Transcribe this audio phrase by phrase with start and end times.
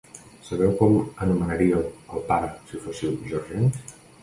[0.45, 0.95] Sabeu com
[1.25, 3.97] anomenaríeu al pare si fóssiu georgians?